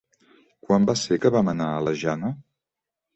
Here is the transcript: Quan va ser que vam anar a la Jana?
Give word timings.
Quan 0.69 0.87
va 0.91 0.95
ser 1.01 1.17
que 1.25 1.31
vam 1.35 1.51
anar 1.53 1.67
a 1.73 1.83
la 1.89 1.93
Jana? 2.05 2.33